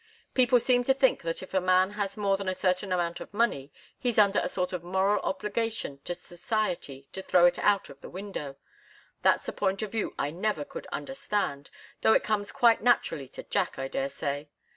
People 0.33 0.59
seem 0.59 0.83
to 0.85 0.95
think 0.95 1.21
that 1.21 1.43
if 1.43 1.53
a 1.53 1.61
man 1.61 1.91
has 1.91 2.17
more 2.17 2.35
than 2.35 2.49
a 2.49 2.55
certain 2.55 2.91
amount 2.91 3.19
of 3.19 3.31
money, 3.31 3.71
he's 3.99 4.17
under 4.17 4.39
a 4.39 4.49
sort 4.49 4.73
of 4.73 4.83
moral 4.83 5.19
obligation 5.21 5.99
to 6.05 6.15
society 6.15 7.05
to 7.13 7.21
throw 7.21 7.45
it 7.45 7.59
out 7.59 7.87
of 7.87 8.01
the 8.01 8.09
window. 8.09 8.55
That's 9.21 9.47
a 9.47 9.53
point 9.53 9.83
of 9.83 9.91
view 9.91 10.15
I 10.17 10.31
never 10.31 10.65
could 10.65 10.87
understand, 10.87 11.69
though 12.01 12.13
it 12.13 12.23
comes 12.23 12.51
quite 12.51 12.81
naturally 12.81 13.27
to 13.27 13.43
Jack, 13.43 13.77
I 13.77 13.87
daresay. 13.87 14.47